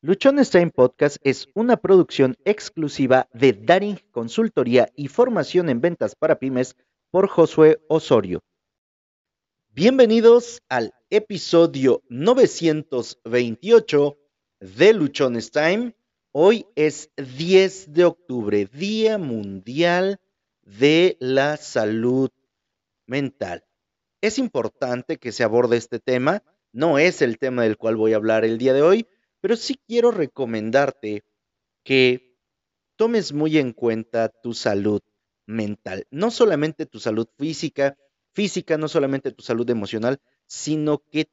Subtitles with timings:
[0.00, 6.38] Luchones Time Podcast es una producción exclusiva de Daring Consultoría y Formación en Ventas para
[6.38, 6.76] Pymes
[7.10, 8.38] por Josué Osorio.
[9.70, 14.16] Bienvenidos al episodio 928
[14.60, 15.96] de Luchones Time.
[16.30, 20.20] Hoy es 10 de octubre, Día Mundial
[20.62, 22.30] de la Salud
[23.08, 23.64] Mental.
[24.20, 28.16] Es importante que se aborde este tema, no es el tema del cual voy a
[28.16, 29.08] hablar el día de hoy,
[29.48, 31.24] pero sí quiero recomendarte
[31.82, 32.36] que
[32.96, 35.00] tomes muy en cuenta tu salud
[35.46, 37.96] mental, no solamente tu salud física,
[38.34, 41.30] física, no solamente tu salud emocional, sino que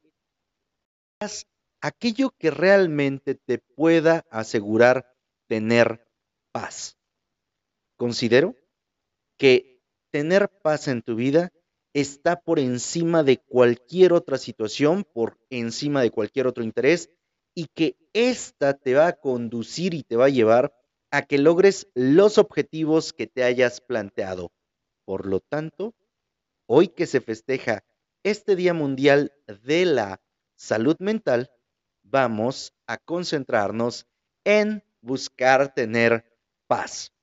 [1.20, 1.46] hagas
[1.82, 5.14] aquello que realmente te pueda asegurar
[5.46, 6.08] tener
[6.52, 6.96] paz.
[7.98, 8.56] Considero
[9.36, 11.52] que tener paz en tu vida
[11.92, 17.10] está por encima de cualquier otra situación, por encima de cualquier otro interés
[17.56, 20.74] y que esta te va a conducir y te va a llevar
[21.10, 24.52] a que logres los objetivos que te hayas planteado.
[25.06, 25.94] Por lo tanto,
[26.66, 27.82] hoy que se festeja
[28.22, 29.32] este Día Mundial
[29.64, 30.20] de la
[30.54, 31.50] Salud Mental,
[32.02, 34.06] vamos a concentrarnos
[34.44, 36.26] en buscar tener
[36.66, 37.14] paz.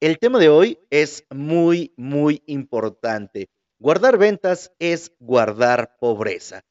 [0.00, 3.48] El tema de hoy es muy, muy importante.
[3.78, 6.64] Guardar ventas es guardar pobreza.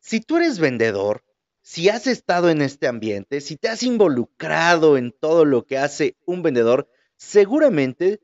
[0.00, 1.24] Si tú eres vendedor,
[1.62, 6.16] si has estado en este ambiente, si te has involucrado en todo lo que hace
[6.26, 8.20] un vendedor, seguramente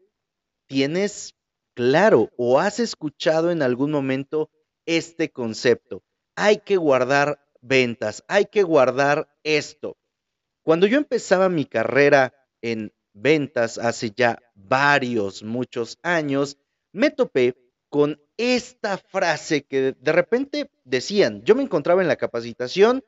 [0.67, 1.35] tienes
[1.75, 4.51] claro o has escuchado en algún momento
[4.87, 6.03] este concepto.
[6.35, 9.97] Hay que guardar ventas, hay que guardar esto.
[10.65, 16.59] Cuando yo empezaba mi carrera en ventas hace ya varios, muchos años,
[16.93, 17.57] me topé
[17.89, 23.05] con esta frase que de repente decían, yo me encontraba en la capacitación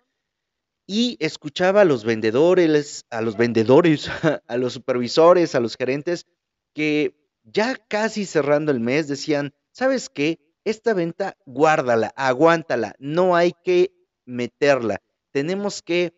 [0.92, 4.08] y escuchaba a los vendedores, a los vendedores,
[4.48, 6.26] a los supervisores, a los gerentes,
[6.74, 10.40] que ya casi cerrando el mes decían, ¿sabes qué?
[10.64, 13.92] Esta venta, guárdala, aguántala, no hay que
[14.26, 15.00] meterla.
[15.30, 16.12] Tenemos que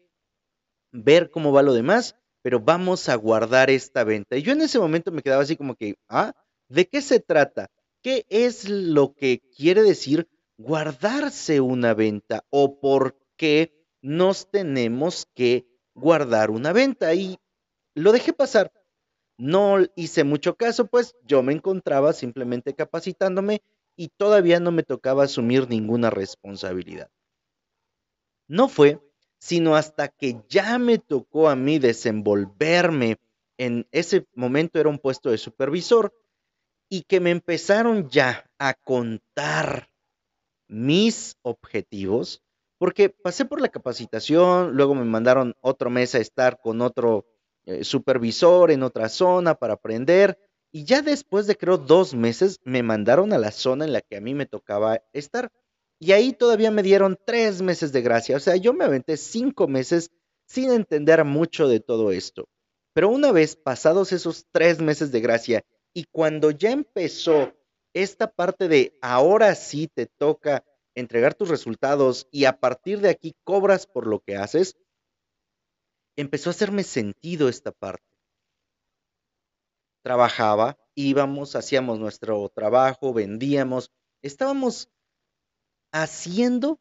[0.91, 4.39] ver cómo va lo demás, pero vamos a guardar esta venta.
[4.39, 6.33] Y yo en ese momento me quedaba así como que, ah,
[6.71, 7.69] ¿de qué se trata?
[8.01, 13.82] ¿Qué es lo que quiere decir guardarse una venta o por qué?
[14.03, 17.39] Nos tenemos que guardar una venta y
[17.95, 18.73] lo dejé pasar.
[19.39, 23.63] No hice mucho caso, pues yo me encontraba simplemente capacitándome
[23.97, 27.11] y todavía no me tocaba asumir ninguna responsabilidad.
[28.47, 29.01] No fue
[29.43, 33.19] sino hasta que ya me tocó a mí desenvolverme
[33.59, 36.15] en ese momento era un puesto de supervisor
[36.89, 39.91] y que me empezaron ya a contar
[40.69, 42.41] mis objetivos,
[42.83, 47.29] porque pasé por la capacitación, luego me mandaron otro mes a estar con otro
[47.65, 50.37] eh, supervisor en otra zona para aprender,
[50.73, 54.17] y ya después de creo dos meses me mandaron a la zona en la que
[54.17, 55.53] a mí me tocaba estar.
[56.01, 58.37] Y ahí todavía me dieron tres meses de gracia.
[58.37, 60.11] O sea, yo me aventé cinco meses
[60.47, 62.49] sin entender mucho de todo esto.
[62.95, 65.63] Pero una vez pasados esos tres meses de gracia
[65.95, 67.53] y cuando ya empezó
[67.95, 73.35] esta parte de ahora sí te toca entregar tus resultados y a partir de aquí
[73.45, 74.77] cobras por lo que haces,
[76.17, 78.05] empezó a hacerme sentido esta parte.
[80.03, 84.91] Trabajaba, íbamos, hacíamos nuestro trabajo, vendíamos, estábamos
[85.93, 86.81] haciendo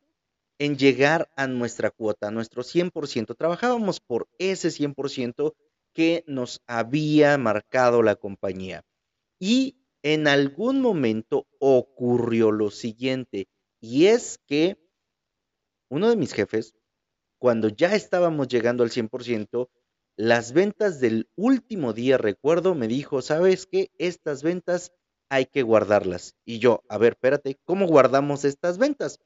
[0.57, 3.35] en llegar a nuestra cuota, a nuestro 100%.
[3.35, 5.55] Trabajábamos por ese 100%
[5.93, 8.83] que nos había marcado la compañía.
[9.39, 13.47] Y en algún momento ocurrió lo siguiente,
[13.81, 14.77] y es que
[15.89, 16.73] uno de mis jefes,
[17.39, 19.69] cuando ya estábamos llegando al 100%,
[20.15, 23.91] las ventas del último día, recuerdo, me dijo, ¿sabes qué?
[23.97, 24.93] Estas ventas
[25.29, 26.35] hay que guardarlas.
[26.45, 29.19] Y yo, a ver, espérate, ¿cómo guardamos estas ventas?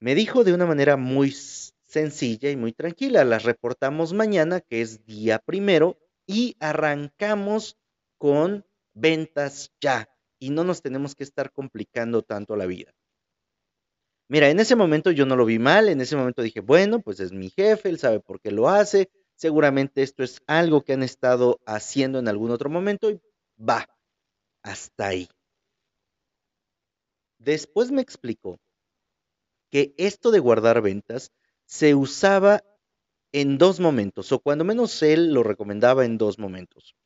[0.00, 5.04] Me dijo de una manera muy sencilla y muy tranquila, las reportamos mañana, que es
[5.04, 7.78] día primero, y arrancamos
[8.18, 10.11] con ventas ya
[10.42, 12.92] y no nos tenemos que estar complicando tanto la vida.
[14.28, 17.20] Mira, en ese momento yo no lo vi mal, en ese momento dije, bueno, pues
[17.20, 21.04] es mi jefe, él sabe por qué lo hace, seguramente esto es algo que han
[21.04, 23.20] estado haciendo en algún otro momento y
[23.56, 23.86] va,
[24.64, 25.28] hasta ahí.
[27.38, 28.58] Después me explicó
[29.70, 31.30] que esto de guardar ventas
[31.66, 32.64] se usaba
[33.30, 36.96] en dos momentos, o cuando menos él lo recomendaba en dos momentos.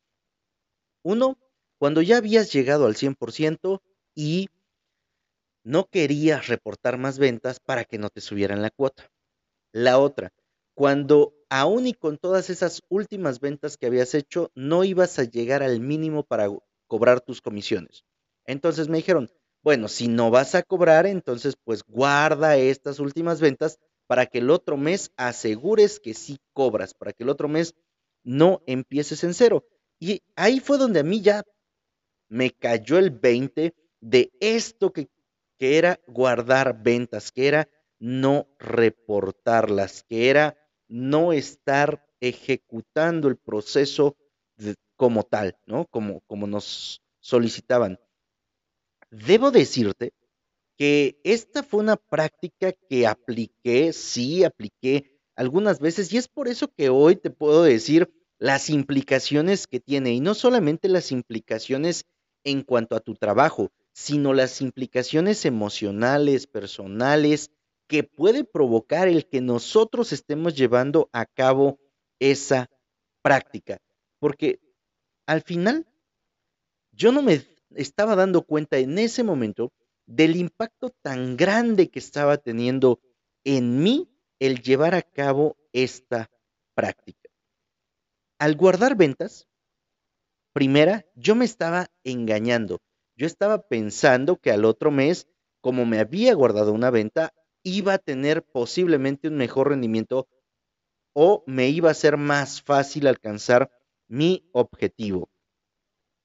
[1.03, 1.37] Uno,
[1.77, 3.81] cuando ya habías llegado al 100%
[4.15, 4.49] y
[5.63, 9.11] no querías reportar más ventas para que no te subieran la cuota.
[9.71, 10.33] La otra,
[10.73, 15.63] cuando aún y con todas esas últimas ventas que habías hecho, no ibas a llegar
[15.63, 16.49] al mínimo para
[16.87, 18.05] cobrar tus comisiones.
[18.45, 19.29] Entonces me dijeron,
[19.61, 24.49] bueno, si no vas a cobrar, entonces pues guarda estas últimas ventas para que el
[24.49, 27.75] otro mes asegures que sí cobras, para que el otro mes
[28.23, 29.65] no empieces en cero.
[29.99, 31.43] Y ahí fue donde a mí ya
[32.29, 35.09] me cayó el 20 de esto que,
[35.57, 37.69] que era guardar ventas, que era
[37.99, 40.57] no reportarlas, que era
[40.87, 44.15] no estar ejecutando el proceso
[44.95, 45.85] como tal, ¿no?
[45.85, 47.99] Como, como nos solicitaban.
[49.11, 50.13] Debo decirte
[50.77, 56.67] que esta fue una práctica que apliqué, sí, apliqué algunas veces y es por eso
[56.67, 62.05] que hoy te puedo decir las implicaciones que tiene y no solamente las implicaciones
[62.43, 67.51] en cuanto a tu trabajo, sino las implicaciones emocionales, personales,
[67.87, 71.79] que puede provocar el que nosotros estemos llevando a cabo
[72.19, 72.69] esa
[73.21, 73.79] práctica.
[74.19, 74.59] Porque
[75.25, 75.87] al final,
[76.91, 77.45] yo no me
[77.75, 79.71] estaba dando cuenta en ese momento
[80.05, 82.99] del impacto tan grande que estaba teniendo
[83.43, 86.29] en mí el llevar a cabo esta
[86.75, 87.29] práctica.
[88.39, 89.46] Al guardar ventas,
[90.57, 92.79] primera, yo me estaba engañando.
[93.15, 95.27] Yo estaba pensando que al otro mes,
[95.61, 97.31] como me había guardado una venta,
[97.61, 100.27] iba a tener posiblemente un mejor rendimiento
[101.13, 103.69] o me iba a ser más fácil alcanzar
[104.07, 105.29] mi objetivo.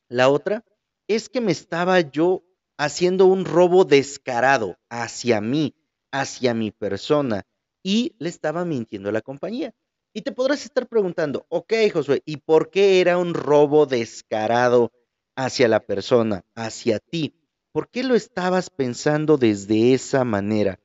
[0.09, 0.65] La otra
[1.09, 2.43] es que me estaba yo
[2.79, 5.75] haciendo un robo descarado hacia mí,
[6.11, 7.43] hacia mi persona,
[7.83, 9.75] y le estaba mintiendo a la compañía.
[10.15, 14.93] Y te podrás estar preguntando, ok, Josué, ¿y por qué era un robo descarado
[15.37, 17.35] hacia la persona, hacia ti?
[17.73, 20.79] ¿Por qué lo estabas pensando desde esa manera?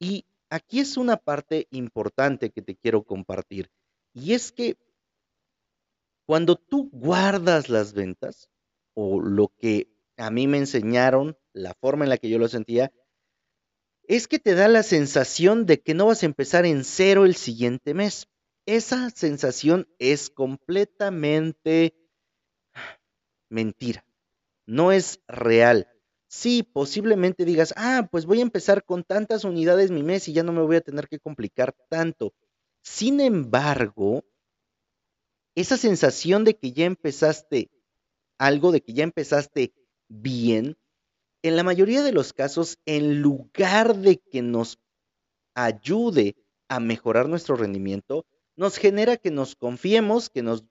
[0.00, 3.70] Y aquí es una parte importante que te quiero compartir.
[4.12, 4.76] Y es que
[6.26, 8.48] cuando tú guardas las ventas,
[8.94, 12.92] o lo que a mí me enseñaron, la forma en la que yo lo sentía,
[14.06, 17.36] es que te da la sensación de que no vas a empezar en cero el
[17.36, 18.28] siguiente mes.
[18.66, 21.94] Esa sensación es completamente
[23.50, 24.06] mentira,
[24.66, 25.88] no es real.
[26.28, 30.42] Sí, posiblemente digas, ah, pues voy a empezar con tantas unidades mi mes y ya
[30.42, 32.32] no me voy a tener que complicar tanto.
[32.82, 34.24] Sin embargo,
[35.54, 37.70] esa sensación de que ya empezaste
[38.38, 39.74] algo, de que ya empezaste
[40.08, 40.76] bien,
[41.42, 44.78] en la mayoría de los casos, en lugar de que nos
[45.54, 46.36] ayude
[46.68, 48.26] a mejorar nuestro rendimiento,
[48.56, 50.64] nos genera que nos confiemos, que nos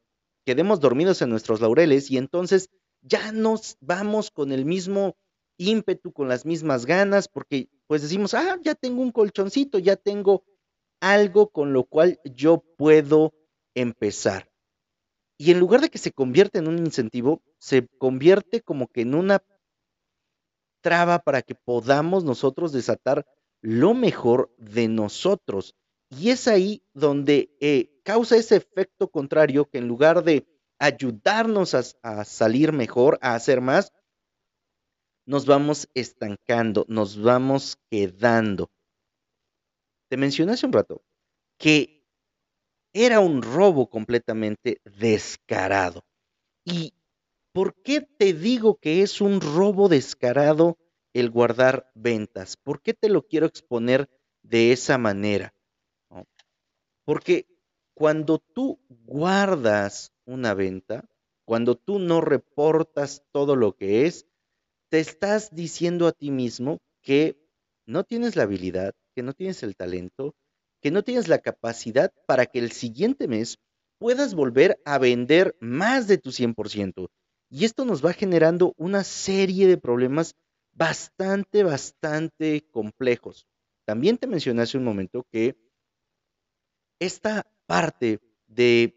[0.45, 2.69] quedemos dormidos en nuestros laureles y entonces
[3.01, 5.15] ya nos vamos con el mismo
[5.57, 10.43] ímpetu, con las mismas ganas, porque pues decimos, ah, ya tengo un colchoncito, ya tengo
[10.99, 13.33] algo con lo cual yo puedo
[13.75, 14.49] empezar.
[15.37, 19.15] Y en lugar de que se convierta en un incentivo, se convierte como que en
[19.15, 19.43] una
[20.81, 23.25] traba para que podamos nosotros desatar
[23.61, 25.75] lo mejor de nosotros.
[26.17, 30.45] Y es ahí donde eh, causa ese efecto contrario que en lugar de
[30.79, 33.91] ayudarnos a salir mejor, a hacer más,
[35.25, 38.69] nos vamos estancando, nos vamos quedando.
[40.09, 41.01] Te mencioné hace un rato
[41.57, 42.03] que
[42.93, 46.03] era un robo completamente descarado.
[46.65, 46.93] ¿Y
[47.53, 50.77] por qué te digo que es un robo descarado
[51.13, 52.57] el guardar ventas?
[52.57, 54.09] ¿Por qué te lo quiero exponer
[54.43, 55.53] de esa manera?
[57.05, 57.47] Porque
[57.93, 61.05] cuando tú guardas una venta,
[61.45, 64.25] cuando tú no reportas todo lo que es,
[64.89, 67.37] te estás diciendo a ti mismo que
[67.85, 70.35] no tienes la habilidad, que no tienes el talento,
[70.81, 73.57] que no tienes la capacidad para que el siguiente mes
[73.97, 77.09] puedas volver a vender más de tu 100%.
[77.49, 80.35] Y esto nos va generando una serie de problemas
[80.73, 83.45] bastante, bastante complejos.
[83.85, 85.55] También te mencioné hace un momento que
[87.05, 88.95] esta parte de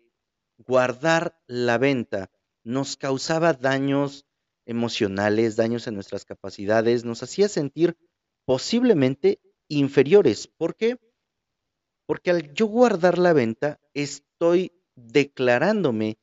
[0.58, 2.30] guardar la venta
[2.64, 4.26] nos causaba daños
[4.64, 7.96] emocionales, daños en nuestras capacidades, nos hacía sentir
[8.44, 10.48] posiblemente inferiores.
[10.48, 10.98] ¿Por qué?
[12.06, 16.18] Porque al yo guardar la venta, estoy declarándome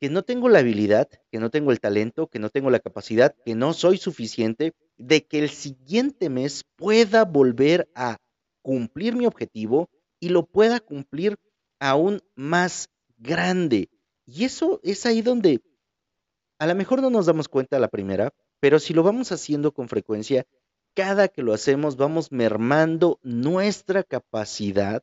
[0.00, 3.34] que no tengo la habilidad, que no tengo el talento, que no tengo la capacidad,
[3.44, 8.16] que no soy suficiente, de que el siguiente mes pueda volver a
[8.62, 11.38] cumplir mi objetivo y lo pueda cumplir
[11.80, 13.90] aún más grande.
[14.26, 15.62] Y eso es ahí donde
[16.58, 19.88] a lo mejor no nos damos cuenta la primera, pero si lo vamos haciendo con
[19.88, 20.46] frecuencia,
[20.94, 25.02] cada que lo hacemos vamos mermando nuestra capacidad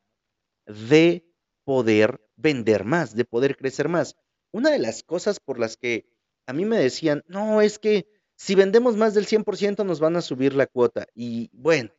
[0.66, 1.26] de
[1.64, 4.16] poder vender más, de poder crecer más.
[4.52, 6.06] Una de las cosas por las que
[6.46, 10.22] a mí me decían, no, es que si vendemos más del 100% nos van a
[10.22, 11.08] subir la cuota.
[11.16, 11.90] Y bueno,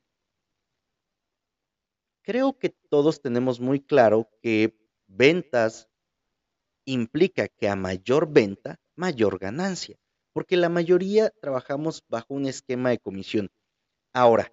[2.28, 5.88] creo que todos tenemos muy claro que ventas
[6.84, 9.96] implica que a mayor venta, mayor ganancia,
[10.34, 13.50] porque la mayoría trabajamos bajo un esquema de comisión.
[14.12, 14.52] Ahora,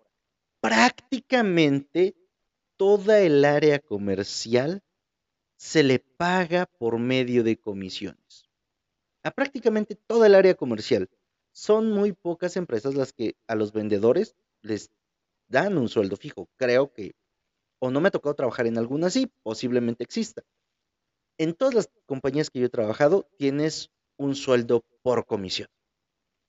[0.61, 2.15] prácticamente
[2.77, 4.81] toda el área comercial
[5.57, 8.49] se le paga por medio de comisiones.
[9.21, 11.09] A prácticamente toda el área comercial.
[11.51, 14.91] Son muy pocas empresas las que a los vendedores les
[15.49, 16.47] dan un sueldo fijo.
[16.55, 17.15] Creo que,
[17.79, 20.43] o no me ha tocado trabajar en alguna así, posiblemente exista.
[21.37, 25.67] En todas las compañías que yo he trabajado, tienes un sueldo por comisión.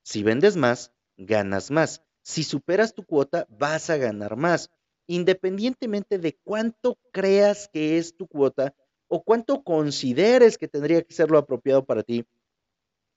[0.03, 2.03] Si vendes más, ganas más.
[2.23, 4.71] Si superas tu cuota, vas a ganar más.
[5.09, 8.75] Independientemente de cuánto creas que es tu cuota
[9.09, 12.25] o cuánto consideres que tendría que ser lo apropiado para ti,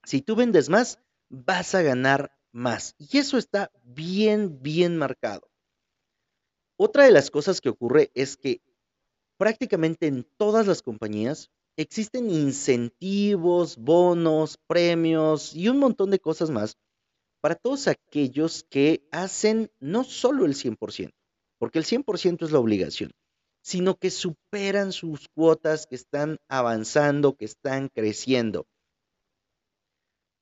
[0.04, 0.98] si tú vendes más,
[1.28, 2.94] vas a ganar más.
[2.98, 5.49] Y eso está bien, bien marcado.
[6.82, 8.62] Otra de las cosas que ocurre es que
[9.36, 16.78] prácticamente en todas las compañías existen incentivos, bonos, premios y un montón de cosas más
[17.42, 21.12] para todos aquellos que hacen no solo el 100%,
[21.58, 23.10] porque el 100% es la obligación,
[23.60, 28.66] sino que superan sus cuotas, que están avanzando, que están creciendo.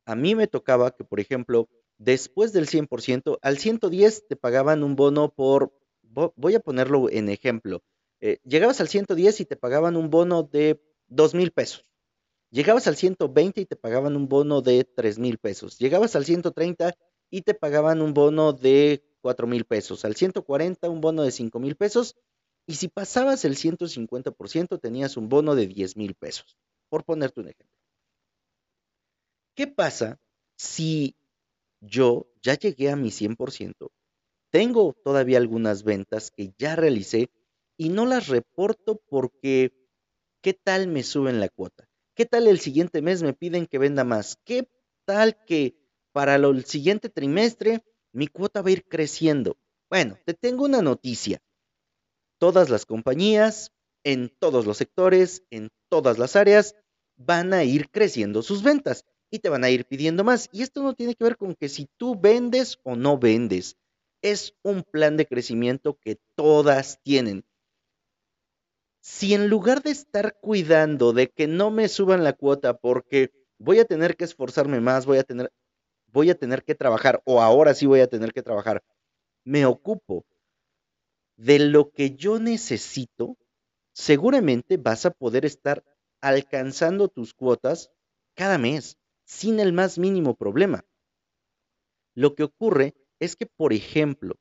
[0.07, 4.95] A mí me tocaba que, por ejemplo, después del 100%, al 110 te pagaban un
[4.95, 5.73] bono por,
[6.11, 7.83] voy a ponerlo en ejemplo,
[8.21, 11.91] eh, llegabas al 110 y te pagaban un bono de 2 mil pesos.
[12.51, 15.79] Llegabas al 120 y te pagaban un bono de 3 mil pesos.
[15.79, 16.95] Llegabas al 130
[17.31, 20.05] y te pagaban un bono de 4 mil pesos.
[20.05, 22.17] Al 140 un bono de 5 mil pesos.
[22.67, 26.57] Y si pasabas el 150% tenías un bono de 10 mil pesos.
[26.89, 27.79] Por ponerte un ejemplo.
[29.55, 30.19] ¿Qué pasa
[30.57, 31.17] si
[31.81, 33.91] yo ya llegué a mi 100%?
[34.59, 37.31] Tengo todavía algunas ventas que ya realicé
[37.77, 39.73] y no las reporto porque
[40.43, 41.89] ¿qué tal me suben la cuota?
[42.17, 44.37] ¿Qué tal el siguiente mes me piden que venda más?
[44.45, 44.69] ¿Qué
[45.05, 45.77] tal que
[46.11, 49.57] para el siguiente trimestre mi cuota va a ir creciendo?
[49.89, 51.41] Bueno, te tengo una noticia.
[52.39, 53.71] Todas las compañías,
[54.03, 56.75] en todos los sectores, en todas las áreas,
[57.17, 60.49] van a ir creciendo sus ventas y te van a ir pidiendo más.
[60.51, 63.77] Y esto no tiene que ver con que si tú vendes o no vendes.
[64.23, 67.45] Es un plan de crecimiento que todas tienen
[69.09, 73.79] si en lugar de estar cuidando de que no me suban la cuota porque voy
[73.79, 75.51] a tener que esforzarme más, voy a tener,
[76.09, 78.83] voy a tener que trabajar, o ahora sí voy a tener que trabajar,
[79.45, 80.27] me ocupo
[81.37, 83.39] de lo que yo necesito,
[83.95, 85.83] seguramente vas a poder estar
[86.21, 87.91] alcanzando tus cuotas
[88.35, 90.85] cada mes sin el más mínimo problema.
[92.15, 94.37] Lo que ocurre es que, por ejemplo,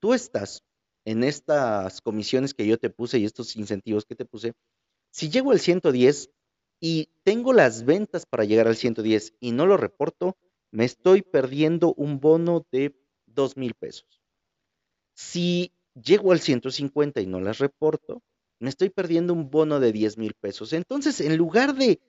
[0.00, 0.64] tú estás
[1.04, 4.52] en estas comisiones que yo te puse y estos incentivos que te puse,
[5.10, 6.30] si llego al 110
[6.80, 10.36] y tengo las ventas para llegar al 110 y no lo reporto,
[10.70, 12.94] me estoy perdiendo un bono de
[13.26, 14.20] 2 mil pesos.
[15.14, 18.22] Si llego al 150 y no las reporto,
[18.60, 20.72] me estoy perdiendo un bono de 10 mil pesos.
[20.72, 22.00] Entonces, en lugar de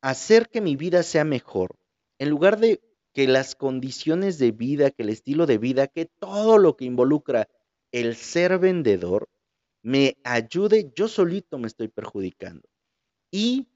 [0.00, 1.76] hacer que mi vida sea mejor,
[2.18, 2.80] en lugar de
[3.12, 7.48] que las condiciones de vida, que el estilo de vida, que todo lo que involucra
[7.92, 9.28] el ser vendedor
[9.82, 12.68] me ayude, yo solito me estoy perjudicando.
[13.30, 13.68] Y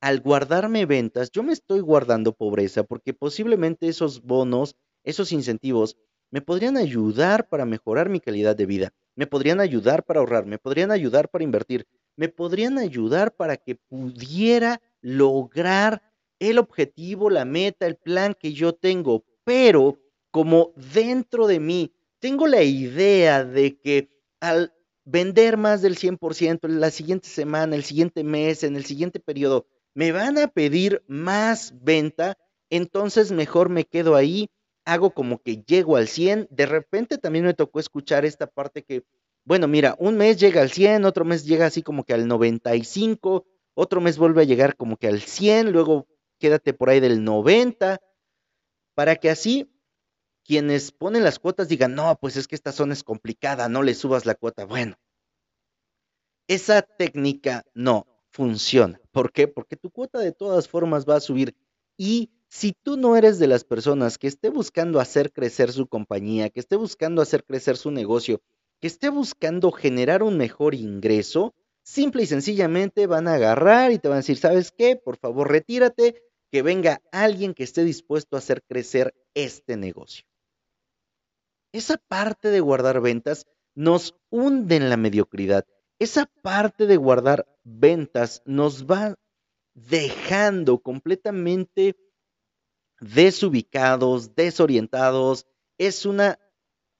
[0.00, 5.96] al guardarme ventas, yo me estoy guardando pobreza porque posiblemente esos bonos, esos incentivos,
[6.30, 10.58] me podrían ayudar para mejorar mi calidad de vida, me podrían ayudar para ahorrar, me
[10.58, 16.02] podrían ayudar para invertir, me podrían ayudar para que pudiera lograr
[16.38, 19.98] el objetivo, la meta, el plan que yo tengo, pero
[20.30, 24.72] como dentro de mí tengo la idea de que al
[25.04, 30.12] vender más del 100% la siguiente semana, el siguiente mes, en el siguiente periodo, me
[30.12, 32.36] van a pedir más venta,
[32.68, 34.50] entonces mejor me quedo ahí,
[34.84, 36.48] hago como que llego al 100.
[36.50, 39.04] De repente también me tocó escuchar esta parte que,
[39.44, 43.46] bueno, mira, un mes llega al 100, otro mes llega así como que al 95,
[43.74, 46.06] otro mes vuelve a llegar como que al 100, luego
[46.46, 48.00] quédate por ahí del 90,
[48.94, 49.68] para que así
[50.44, 53.94] quienes ponen las cuotas digan, no, pues es que esta zona es complicada, no le
[53.94, 54.64] subas la cuota.
[54.64, 54.96] Bueno,
[56.46, 59.00] esa técnica no funciona.
[59.10, 59.48] ¿Por qué?
[59.48, 61.56] Porque tu cuota de todas formas va a subir.
[61.96, 66.48] Y si tú no eres de las personas que esté buscando hacer crecer su compañía,
[66.50, 68.40] que esté buscando hacer crecer su negocio,
[68.80, 74.06] que esté buscando generar un mejor ingreso, simple y sencillamente van a agarrar y te
[74.06, 74.94] van a decir, ¿sabes qué?
[74.94, 76.25] Por favor, retírate,
[76.56, 80.24] que venga alguien que esté dispuesto a hacer crecer este negocio.
[81.70, 85.66] Esa parte de guardar ventas nos hunde en la mediocridad.
[85.98, 89.16] Esa parte de guardar ventas nos va
[89.74, 91.94] dejando completamente
[93.00, 95.46] desubicados, desorientados.
[95.76, 96.38] Es una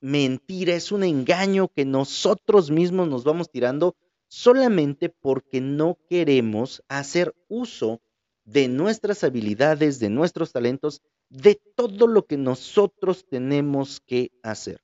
[0.03, 3.97] mentira, es un engaño que nosotros mismos nos vamos tirando
[4.29, 8.03] solamente porque no queremos hacer uso
[8.47, 14.81] de nuestras habilidades, de nuestros talentos, de todo lo que nosotros tenemos que hacer.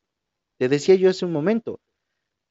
[0.59, 1.81] Te decía yo hace un momento,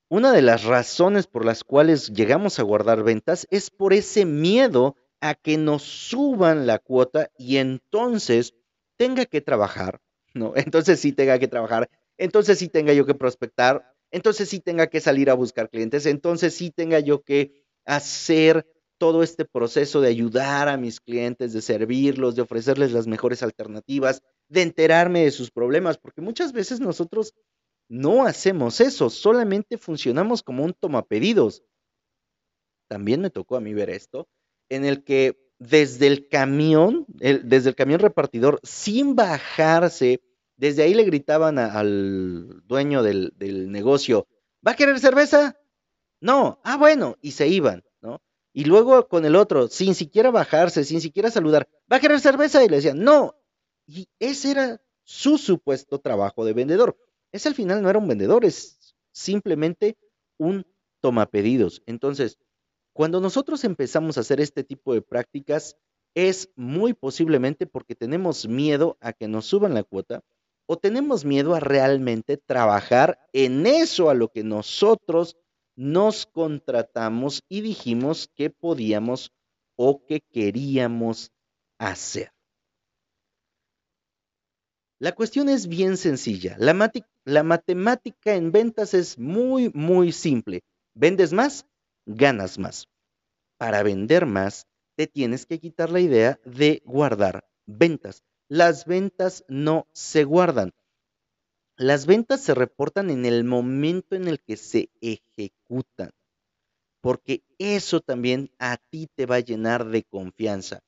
[0.10, 4.96] una de las razones por las cuales llegamos a guardar ventas es por ese miedo
[5.20, 8.54] a que nos suban la cuota y entonces
[8.98, 10.02] tenga que trabajar,
[10.34, 10.54] ¿no?
[10.74, 15.00] Entonces sí tenga que trabajar, entonces sí tenga yo que prospectar, entonces sí tenga que
[15.00, 18.66] salir a buscar clientes, entonces sí tenga yo que hacer
[19.02, 24.22] todo este proceso de ayudar a mis clientes, de servirlos, de ofrecerles las mejores alternativas,
[24.48, 27.34] de enterarme de sus problemas, porque muchas veces nosotros
[27.90, 31.64] no hacemos eso, solamente funcionamos como un tomapedidos.
[32.88, 34.28] También me tocó a mí ver esto,
[34.70, 40.22] en el que desde el camión, desde el camión repartidor, sin bajarse,
[40.58, 44.28] desde ahí le gritaban al dueño del, del negocio,
[44.66, 45.58] ¿va a querer cerveza?
[46.20, 47.84] No, ah, bueno, y se iban.
[48.54, 52.64] Y luego con el otro, sin siquiera bajarse, sin siquiera saludar, ¿va a querer cerveza?
[52.64, 53.36] Y le decían, no.
[53.88, 56.98] Y ese era su supuesto trabajo de vendedor.
[57.32, 59.98] Ese al final no era un vendedor, es simplemente
[60.38, 60.66] un
[61.00, 61.82] tomapedidos.
[61.86, 62.38] Entonces,
[62.94, 65.78] cuando nosotros empezamos a hacer este tipo de prácticas,
[66.14, 70.22] es muy posiblemente porque tenemos miedo a que nos suban la cuota
[70.66, 75.38] o tenemos miedo a realmente trabajar en eso a lo que nosotros
[75.82, 79.32] nos contratamos y dijimos que podíamos
[79.76, 81.32] o que queríamos
[81.80, 82.32] hacer.
[85.00, 86.56] La cuestión es bien sencilla.
[86.60, 86.92] La,
[87.26, 90.62] la, matemática en ventas es muy, muy simple.
[90.94, 91.66] Vendes más,
[92.06, 92.88] ganas más.
[93.58, 98.22] Para vender más, te tienes que quitar la idea de guardar ventas.
[98.48, 100.74] Las ventas no se guardan.
[101.82, 106.12] Las ventas se reportan en el momento en el que se ejecutan,
[107.02, 110.84] porque eso también a ti te va a llenar de confianza.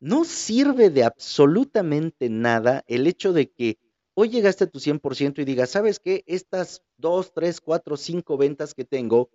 [0.00, 3.78] No sirve de absolutamente nada el hecho de que
[4.12, 6.24] hoy llegaste a tu 100% y digas, ¿sabes qué?
[6.26, 9.30] Estas dos, tres, cuatro, cinco ventas que tengo,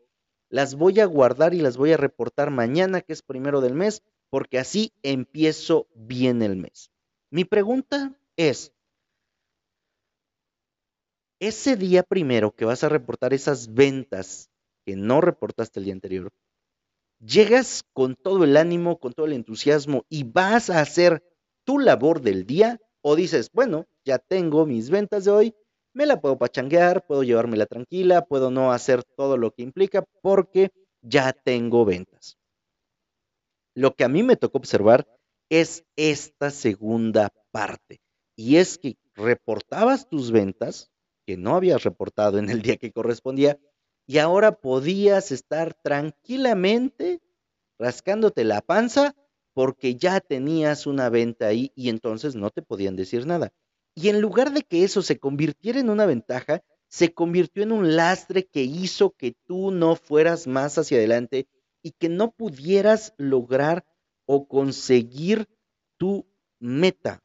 [0.47, 4.03] las voy a guardar y las voy a reportar mañana, que es primero del mes,
[4.29, 6.91] porque así empiezo bien el mes.
[7.31, 8.72] Mi pregunta es,
[11.47, 14.49] ese día primero que vas a reportar esas ventas
[14.85, 16.31] que no reportaste el día anterior,
[17.19, 21.21] llegas con todo el ánimo, con todo el entusiasmo y vas a hacer
[21.65, 25.55] tu labor del día o dices, bueno, ya tengo mis ventas de hoy,
[25.93, 30.71] me la puedo pachanguear, puedo llevármela tranquila, puedo no hacer todo lo que implica porque
[31.01, 32.37] ya tengo ventas.
[33.75, 35.05] Lo que a mí me tocó observar
[35.49, 37.99] es esta segunda parte
[38.37, 40.92] y es que reportabas tus ventas
[41.25, 43.59] que no habías reportado en el día que correspondía
[44.05, 47.21] y ahora podías estar tranquilamente
[47.79, 49.15] rascándote la panza
[49.53, 53.53] porque ya tenías una venta ahí y entonces no te podían decir nada.
[53.95, 57.95] Y en lugar de que eso se convirtiera en una ventaja, se convirtió en un
[57.95, 61.47] lastre que hizo que tú no fueras más hacia adelante
[61.81, 63.85] y que no pudieras lograr
[64.25, 65.47] o conseguir
[65.97, 66.25] tu
[66.59, 67.21] meta.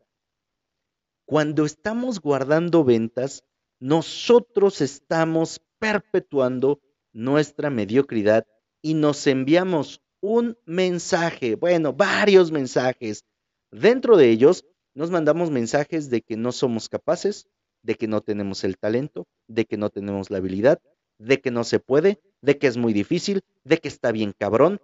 [1.25, 3.45] Cuando estamos guardando ventas,
[3.81, 6.81] nosotros estamos perpetuando
[7.13, 8.47] nuestra mediocridad
[8.83, 13.25] y nos enviamos un mensaje, bueno, varios mensajes.
[13.71, 14.65] Dentro de ellos
[14.95, 17.49] nos mandamos mensajes de que no somos capaces,
[17.83, 20.81] de que no tenemos el talento, de que no tenemos la habilidad,
[21.19, 24.81] de que no se puede, de que es muy difícil, de que está bien cabrón,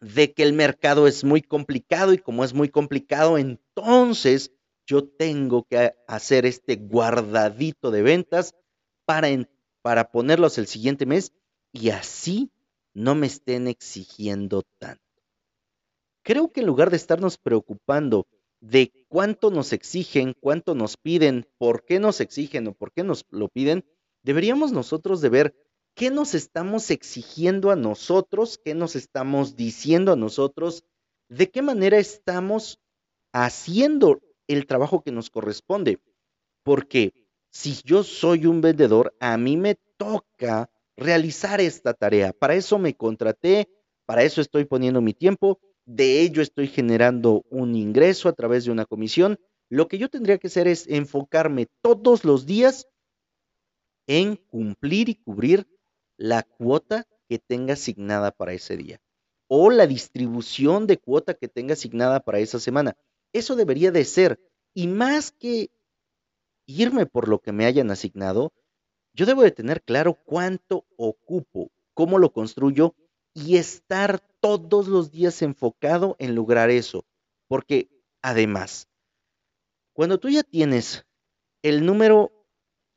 [0.00, 4.52] de que el mercado es muy complicado y como es muy complicado, entonces
[4.90, 8.56] yo tengo que hacer este guardadito de ventas
[9.04, 9.28] para,
[9.82, 11.32] para ponerlos el siguiente mes
[11.70, 12.50] y así
[12.92, 15.00] no me estén exigiendo tanto.
[16.24, 18.26] Creo que en lugar de estarnos preocupando
[18.58, 23.24] de cuánto nos exigen, cuánto nos piden, por qué nos exigen o por qué nos
[23.30, 23.84] lo piden,
[24.24, 25.54] deberíamos nosotros de ver
[25.94, 30.82] qué nos estamos exigiendo a nosotros, qué nos estamos diciendo a nosotros,
[31.28, 32.80] de qué manera estamos
[33.32, 34.20] haciendo
[34.52, 36.00] el trabajo que nos corresponde.
[36.62, 37.14] Porque
[37.52, 42.32] Si yo soy un vendedor, a mí me toca realizar esta tarea.
[42.32, 43.68] Para eso me contraté,
[44.06, 48.70] para eso estoy poniendo mi tiempo, de ello estoy generando un ingreso a través de
[48.70, 49.38] una comisión.
[49.68, 52.86] Lo que yo tendría que hacer es enfocarme todos los días
[54.06, 55.66] en cumplir y cubrir
[56.16, 59.00] la cuota que tenga asignada para ese día
[59.48, 62.96] o la distribución de cuota que tenga asignada para esa semana.
[63.32, 64.40] Eso debería de ser.
[64.74, 65.70] Y más que
[66.66, 68.52] irme por lo que me hayan asignado,
[69.12, 72.94] yo debo de tener claro cuánto ocupo, cómo lo construyo
[73.34, 77.04] y estar todos los días enfocado en lograr eso.
[77.48, 77.90] Porque
[78.22, 78.88] además,
[79.92, 81.04] cuando tú ya tienes
[81.62, 82.30] el número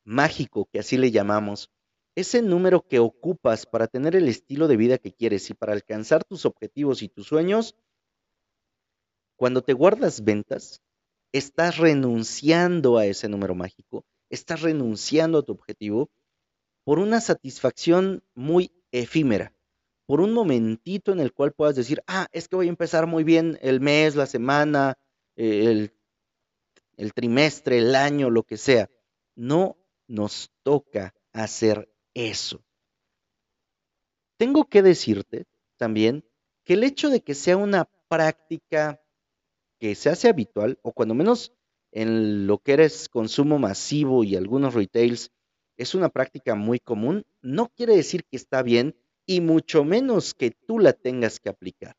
[0.04, 1.72] mágico, que así le llamamos,
[2.16, 6.24] ese número que ocupas para tener el estilo de vida que quieres y para alcanzar
[6.24, 7.76] tus objetivos y tus sueños,
[9.44, 10.82] cuando te guardas ventas,
[11.34, 16.10] estás renunciando a ese número mágico, estás renunciando a tu objetivo
[16.86, 19.54] por una satisfacción muy efímera,
[20.06, 23.26] por un momentito en el cual puedas decir, ah, es que voy a empezar muy
[23.26, 24.98] bien el mes, la semana,
[25.36, 25.92] el,
[26.96, 28.90] el trimestre, el año, lo que sea.
[29.36, 29.76] No
[30.08, 32.64] nos toca hacer eso.
[34.38, 36.24] Tengo que decirte también
[36.64, 39.03] que el hecho de que sea una práctica
[39.84, 41.52] que se hace habitual, o cuando menos
[41.92, 45.30] en lo que eres consumo masivo y algunos retails,
[45.76, 50.52] es una práctica muy común, no quiere decir que está bien y mucho menos que
[50.52, 51.98] tú la tengas que aplicar.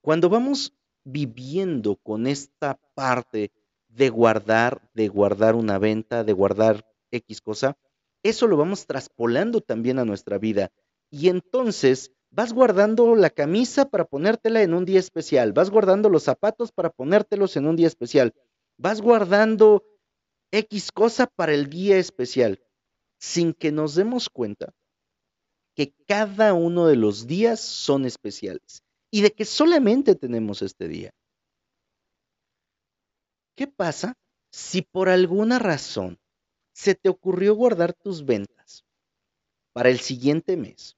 [0.00, 0.74] Cuando vamos
[1.04, 3.52] viviendo con esta parte
[3.86, 7.78] de guardar, de guardar una venta, de guardar X cosa,
[8.24, 10.72] eso lo vamos traspolando también a nuestra vida.
[11.08, 16.24] Y entonces vas guardando la camisa para ponértela en un día especial, vas guardando los
[16.24, 18.34] zapatos para ponértelos en un día especial,
[18.78, 19.84] vas guardando
[20.50, 22.62] X cosa para el día especial,
[23.18, 24.72] sin que nos demos cuenta
[25.74, 31.10] que cada uno de los días son especiales y de que solamente tenemos este día.
[33.54, 34.16] ¿Qué pasa
[34.50, 36.18] si por alguna razón
[36.72, 38.84] se te ocurrió guardar tus ventas
[39.74, 40.96] para el siguiente mes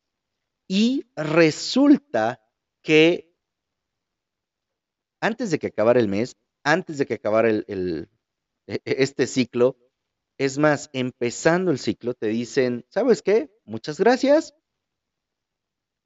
[0.74, 2.42] y resulta
[2.82, 3.32] que
[5.20, 8.08] antes de que acabara el mes, antes de que acabara e, e,
[8.84, 9.76] este ciclo,
[10.36, 13.56] es más, empezando el ciclo, te dicen, ¿sabes qué?
[13.64, 14.52] Muchas gracias.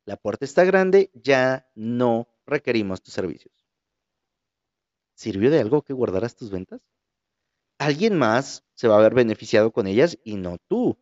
[0.05, 3.55] La puerta está grande, ya no requerimos tus servicios.
[5.15, 6.83] ¿Sirvió de algo que guardaras tus ventas?
[7.79, 10.99] Alguien más se va a ver beneficiado con ellas y no tú.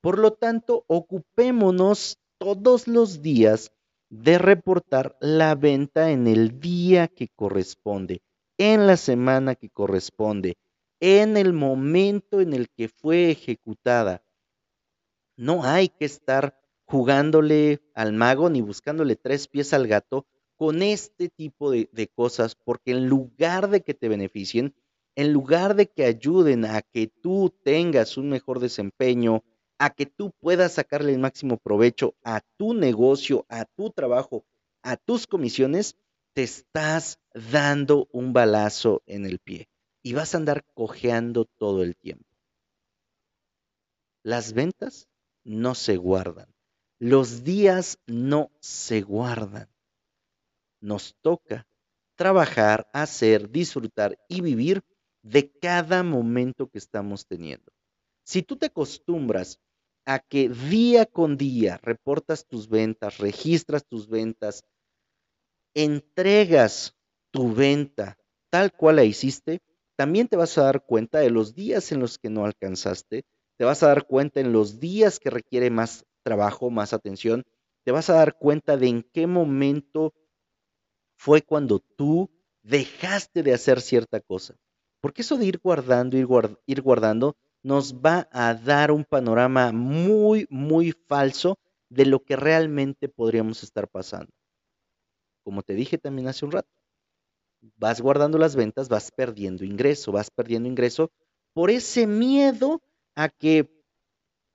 [0.00, 3.72] Por lo tanto, ocupémonos todos los días
[4.08, 8.22] de reportar la venta en el día que corresponde,
[8.58, 10.56] en la semana que corresponde,
[11.00, 14.22] en el momento en el que fue ejecutada.
[15.36, 21.28] No hay que estar jugándole al mago ni buscándole tres pies al gato con este
[21.28, 24.74] tipo de, cosas, porque en lugar de que te beneficien,
[25.14, 29.44] en lugar de que ayuden a que tú tengas un mejor desempeño,
[29.78, 34.44] a que tú puedas sacarle el máximo provecho a tu negocio, a tu trabajo,
[34.82, 35.96] a tus comisiones,
[36.34, 37.18] te estás
[37.50, 39.68] dando un balazo en el pie
[40.02, 42.24] y vas a andar cojeando todo el tiempo.
[44.22, 45.08] Las ventas
[45.44, 46.52] no se guardan.
[46.98, 49.68] Los días no se guardan.
[50.80, 51.66] Nos toca
[52.16, 54.82] trabajar, hacer, disfrutar y vivir
[55.22, 57.72] de cada momento que estamos teniendo.
[58.24, 59.60] Si tú te acostumbras
[60.06, 64.64] a que día con día reportas tus ventas, registras tus ventas,
[65.74, 66.96] entregas
[67.30, 68.16] tu venta
[68.50, 69.60] tal cual la hiciste,
[69.96, 73.24] también te vas a dar cuenta de los días en los que no alcanzaste,
[73.58, 77.44] te vas a dar cuenta en los días que requiere más trabajo, más atención,
[77.84, 80.14] te vas a dar cuenta de en qué momento
[81.16, 82.30] fue cuando tú
[82.62, 84.56] dejaste de hacer cierta cosa.
[85.00, 86.26] Porque eso de ir guardando, ir,
[86.66, 87.36] ir guardando,
[87.66, 93.88] nos va a dar un panorama muy, muy falso de lo que realmente podríamos estar
[93.88, 94.32] pasando.
[95.42, 96.70] Como te dije también hace un rato,
[97.76, 101.10] vas guardando las ventas, vas perdiendo ingreso, vas perdiendo ingreso
[101.54, 102.82] por ese miedo
[103.16, 103.68] a que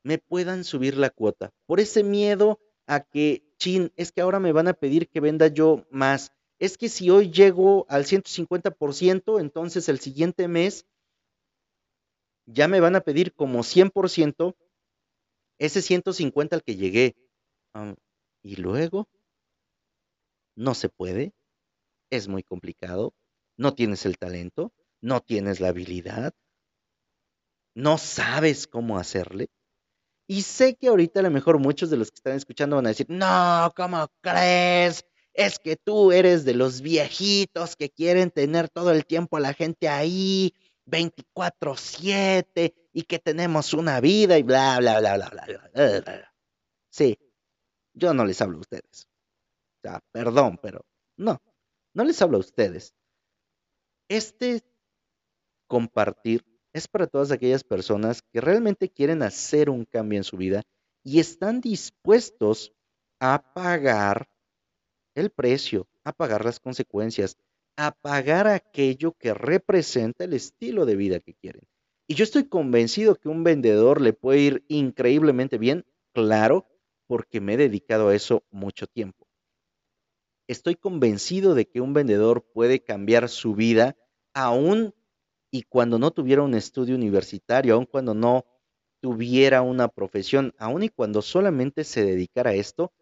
[0.04, 4.54] me puedan subir la cuota, por ese miedo a que, chin, es que ahora me
[4.54, 6.32] van a pedir que venda yo más.
[6.60, 10.86] Es que si hoy llego al 150%, entonces el siguiente mes
[12.46, 14.56] ya me van a pedir como 100%
[15.60, 17.16] ese 150 al que llegué.
[18.44, 19.08] y luego,
[20.56, 21.34] no se puede,
[22.10, 23.14] es muy complicado,
[23.58, 26.34] no tienes el talento, no tienes la habilidad.
[27.76, 29.50] no sabes cómo hacerle.
[30.28, 32.90] Y sé que ahorita a lo mejor muchos de los que están escuchando van a
[32.90, 35.06] decir, no, ¿cómo crees?
[35.34, 39.54] Es que tú eres de los viejitos que quieren tener todo el tiempo a la
[39.54, 40.54] gente ahí,
[40.92, 46.34] 24/7, y que tenemos una vida y bla, bla, bla, bla, bla, bla, bla.
[46.90, 47.18] Sí,
[47.94, 49.08] yo no les hablo a ustedes.
[49.78, 50.86] O sea, perdón, pero
[51.18, 51.42] no,
[51.94, 52.94] no les hablo a ustedes.
[54.10, 54.62] Este
[55.68, 60.64] compartir es para todas aquellas personas que realmente quieren hacer un cambio en su vida
[61.04, 62.74] y están dispuestos
[63.20, 64.30] a pagar
[65.16, 67.38] el precio, a pagar las consecuencias,
[67.78, 71.64] a pagar aquello que representa el estilo de vida que quieren.
[72.08, 76.68] Y yo estoy convencido que un vendedor le puede ir increíblemente bien, claro,
[77.08, 79.28] porque me he dedicado a eso mucho tiempo.
[80.48, 83.96] Estoy convencido de que un vendedor puede cambiar su vida
[84.34, 84.94] aún
[85.52, 88.46] y cuando no tuviera un estudio universitario, aún cuando no
[89.02, 92.94] tuviera una profesión, aún y cuando solamente se dedicara a esto,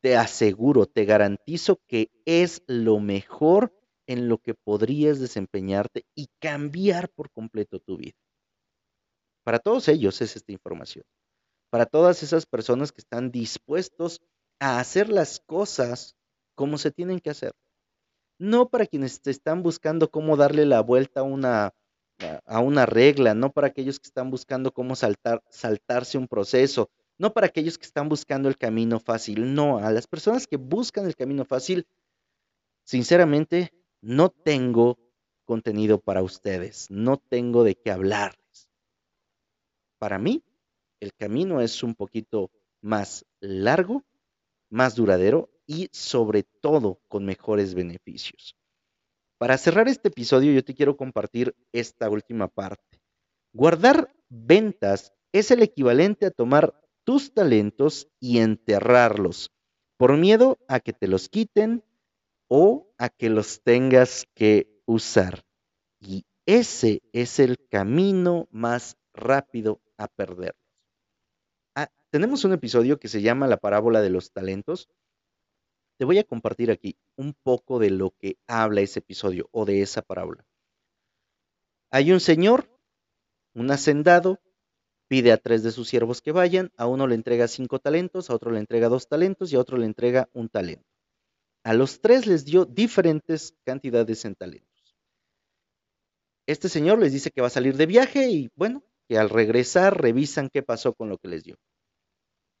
[0.00, 3.75] te aseguro, te garantizo que es lo mejor
[4.06, 8.16] en lo que podrías desempeñarte y cambiar por completo tu vida.
[9.44, 11.04] Para todos ellos es esta información
[11.70, 14.22] para todas esas personas que están dispuestos
[14.58, 16.16] a hacer las cosas
[16.54, 17.52] como se tienen que hacer.
[18.38, 21.74] No para quienes están buscando cómo darle la vuelta a una,
[22.44, 27.32] a una regla, no para aquellos que están buscando cómo saltar, saltarse un proceso, no
[27.32, 31.16] para aquellos que están buscando el camino fácil, no, a las personas que buscan el
[31.16, 31.86] camino fácil,
[32.84, 33.72] sinceramente,
[34.06, 35.00] no tengo
[35.44, 38.70] contenido para ustedes, no tengo de qué hablarles.
[39.98, 40.44] Para mí,
[41.00, 44.04] el camino es un poquito más largo,
[44.70, 48.56] más duradero y sobre todo con mejores beneficios.
[49.38, 53.00] Para cerrar este episodio yo te quiero compartir esta última parte.
[53.52, 59.50] Guardar ventas es el equivalente a tomar tus talentos y enterrarlos
[59.96, 61.82] por miedo a que te los quiten
[62.48, 65.44] o a que los tengas que usar.
[66.00, 70.54] Y ese es el camino más rápido a perder
[72.16, 74.88] tenemos un episodio que se llama La parábola de los talentos.
[75.98, 79.82] Te voy a compartir aquí un poco de lo que habla ese episodio o de
[79.82, 80.46] esa parábola.
[81.90, 82.70] Hay un señor,
[83.54, 84.40] un hacendado,
[85.08, 88.34] pide a tres de sus siervos que vayan, a uno le entrega cinco talentos, a
[88.34, 90.95] otro le entrega dos talentos y a otro le entrega un talento.
[91.66, 94.96] A los tres les dio diferentes cantidades en talentos.
[96.46, 100.00] Este señor les dice que va a salir de viaje y bueno, que al regresar
[100.00, 101.56] revisan qué pasó con lo que les dio.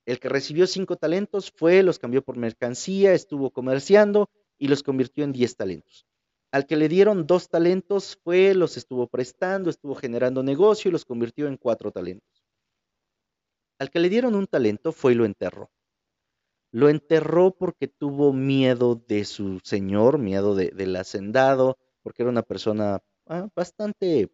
[0.06, 5.22] El que recibió cinco talentos fue, los cambió por mercancía, estuvo comerciando y los convirtió
[5.22, 6.04] en diez talentos.
[6.50, 11.04] Al que le dieron dos talentos fue, los estuvo prestando, estuvo generando negocio y los
[11.04, 12.44] convirtió en cuatro talentos.
[13.78, 15.70] Al que le dieron un talento fue y lo enterró.
[16.76, 23.02] Lo enterró porque tuvo miedo de su señor, miedo del hacendado, porque era una persona
[23.26, 24.30] ah, bastante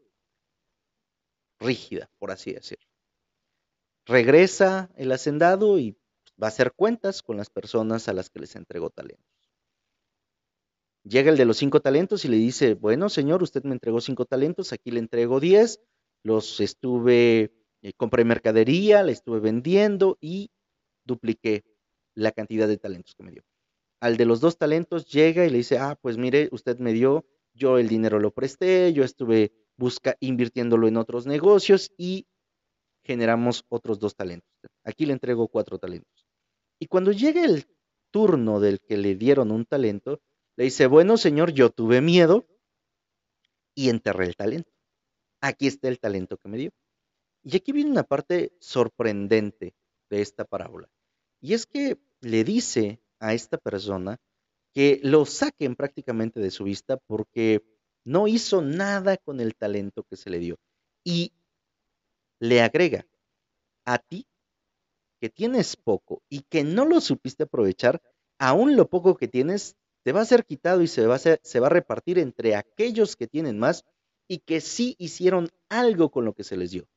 [1.61, 2.93] rígida, por así decirlo
[4.07, 5.97] regresa el hacendado y
[6.43, 9.25] va a hacer cuentas con las personas a las que les entregó talentos.
[11.05, 14.25] Llega el de los cinco talentos y le dice, bueno, señor, usted me entregó cinco
[14.25, 15.81] talentos, aquí le entrego diez,
[16.23, 17.53] los estuve,
[17.83, 20.51] eh, compré mercadería, le estuve vendiendo y
[21.05, 21.65] dupliqué
[22.15, 23.43] la cantidad de talentos que me dio.
[24.01, 27.25] Al de los dos talentos llega y le dice, ah, pues mire, usted me dio,
[27.55, 32.27] yo el dinero lo presté, yo estuve busca, invirtiéndolo en otros negocios y
[33.05, 34.51] generamos otros dos talentos.
[34.85, 36.27] Aquí le entrego cuatro talentos.
[36.79, 37.67] Y cuando llega el
[38.11, 40.21] turno del que le dieron un talento,
[40.57, 42.47] le dice, bueno, señor, yo tuve miedo
[43.75, 44.71] y enterré el talento.
[45.41, 46.71] Aquí está el talento que me dio.
[47.43, 49.75] Y aquí viene una parte sorprendente
[50.11, 50.89] de esta parábola.
[51.43, 54.19] Y es que le dice a esta persona
[54.73, 57.63] que lo saquen prácticamente de su vista porque
[58.05, 60.57] no hizo nada con el talento que se le dio.
[61.05, 61.33] Y
[62.39, 63.07] le agrega
[63.85, 64.27] a ti
[65.21, 68.01] que tienes poco y que no lo supiste aprovechar,
[68.39, 71.61] aún lo poco que tienes te va a ser quitado y se va a, se
[71.61, 73.85] va a repartir entre aquellos que tienen más
[74.29, 76.89] y que sí hicieron algo con lo que se les dio.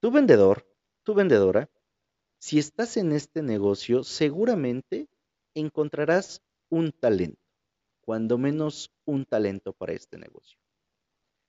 [0.00, 0.66] Tu vendedor,
[1.04, 1.70] tu vendedora,
[2.44, 5.08] si estás en este negocio, seguramente
[5.54, 7.40] encontrarás un talento,
[8.02, 10.58] cuando menos un talento para este negocio.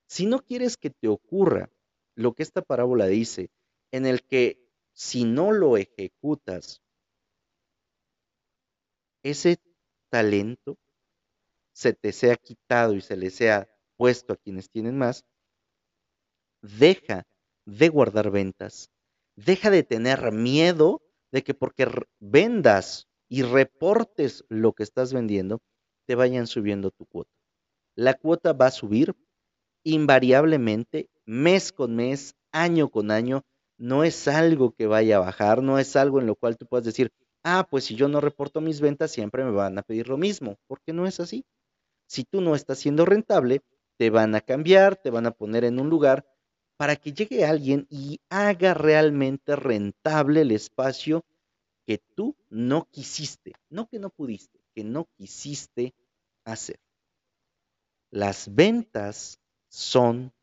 [0.07, 1.69] Si no quieres que te ocurra
[2.15, 3.49] lo que esta parábola dice,
[3.91, 6.81] en el que si no lo ejecutas,
[9.21, 9.59] ese
[10.07, 10.77] talento
[11.73, 15.25] se te sea quitado y se le sea puesto a quienes tienen más,
[16.61, 17.27] deja
[17.65, 18.89] de guardar ventas,
[19.35, 21.87] deja de tener miedo de que porque
[22.19, 25.61] vendas y reportes lo que estás vendiendo,
[26.05, 27.31] te vayan subiendo tu cuota.
[27.95, 29.15] La cuota va a subir
[29.83, 33.43] invariablemente, mes con mes, año con año.
[33.77, 36.85] No es algo que vaya a bajar, no es algo en lo cual tú puedas
[36.85, 37.11] decir,
[37.43, 40.57] ah, pues si yo no reporto mis ventas, siempre me van a pedir lo mismo,
[40.67, 41.45] porque no es así.
[42.07, 43.61] Si tú no estás siendo rentable,
[43.97, 46.25] te van a cambiar, te van a poner en un lugar
[46.77, 51.23] para que llegue alguien y haga realmente rentable el espacio
[51.85, 55.93] que tú no quisiste, no que no pudiste, que no quisiste
[56.43, 56.79] hacer.
[58.11, 60.33] Las ventas son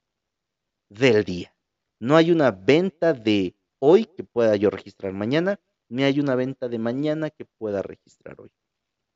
[0.88, 1.54] del día.
[1.98, 6.68] No hay una venta de hoy que pueda yo registrar mañana, ni hay una venta
[6.68, 8.50] de mañana que pueda registrar hoy.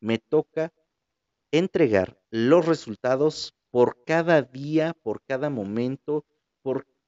[0.01, 0.73] Me toca
[1.51, 6.25] entregar los resultados por cada día, por cada momento,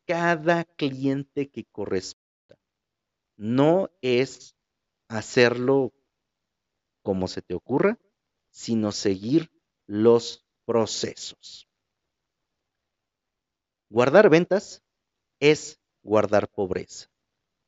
[0.08, 2.58] cada cliente que corresponda.
[3.36, 4.56] No es
[5.08, 5.92] hacerlo
[7.02, 7.98] como se te ocurra,
[8.50, 9.52] sino seguir
[9.86, 11.68] los procesos.
[13.90, 14.82] Guardar ventas
[15.40, 17.10] es guardar pobreza.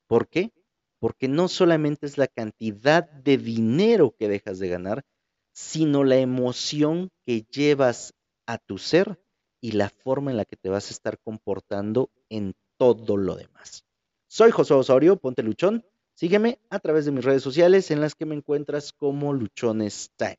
[0.07, 0.51] ¿Por qué?
[0.99, 5.05] Porque no solamente es la cantidad de dinero que dejas de ganar,
[5.53, 8.15] sino la emoción que llevas
[8.47, 9.23] a tu ser
[9.61, 13.85] y la forma en la que te vas a estar comportando en todo lo demás.
[14.29, 15.85] Soy José Osorio, ponte luchón.
[16.15, 20.39] Sígueme a través de mis redes sociales en las que me encuentras como Luchones Time.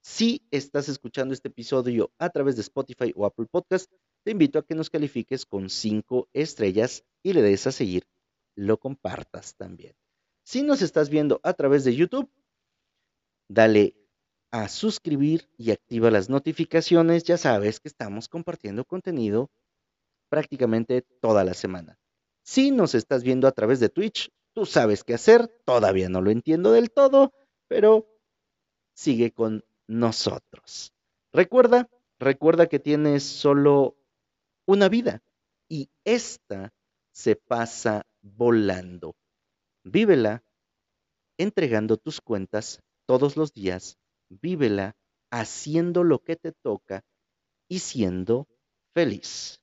[0.00, 3.90] Si estás escuchando este episodio a través de Spotify o Apple Podcast,
[4.24, 8.06] te invito a que nos califiques con cinco estrellas y le des a seguir,
[8.56, 9.94] lo compartas también.
[10.44, 12.28] Si nos estás viendo a través de YouTube,
[13.48, 13.94] dale
[14.52, 17.24] a suscribir y activa las notificaciones.
[17.24, 19.50] Ya sabes que estamos compartiendo contenido
[20.28, 21.98] prácticamente toda la semana.
[22.44, 25.48] Si nos estás viendo a través de Twitch, tú sabes qué hacer.
[25.64, 27.32] Todavía no lo entiendo del todo,
[27.66, 28.06] pero
[28.94, 30.92] sigue con nosotros.
[31.32, 31.88] Recuerda,
[32.18, 33.96] recuerda que tienes solo
[34.66, 35.22] una vida
[35.68, 36.72] y esta
[37.10, 39.14] se pasa volando.
[39.82, 40.42] Vívela
[41.38, 43.98] entregando tus cuentas todos los días,
[44.40, 44.94] vívela
[45.30, 47.02] haciendo lo que te toca
[47.68, 48.48] y siendo
[48.94, 49.61] feliz.